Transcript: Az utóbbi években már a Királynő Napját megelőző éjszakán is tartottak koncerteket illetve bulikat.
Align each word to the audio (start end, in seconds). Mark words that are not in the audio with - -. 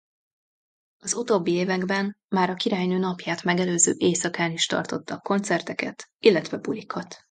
Az 1.03 1.13
utóbbi 1.13 1.51
években 1.51 2.13
már 2.35 2.49
a 2.49 2.53
Királynő 2.55 2.97
Napját 2.97 3.43
megelőző 3.43 3.93
éjszakán 3.97 4.51
is 4.51 4.65
tartottak 4.65 5.23
koncerteket 5.23 6.05
illetve 6.19 6.57
bulikat. 6.57 7.17